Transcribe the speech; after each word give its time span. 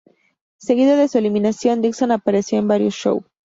Seguido 0.57 0.97
de 0.97 1.07
su 1.07 1.19
eliminación, 1.19 1.83
Dixon 1.83 2.09
apareció 2.11 2.57
en 2.57 2.67
varios 2.67 2.95
shows. 2.95 3.23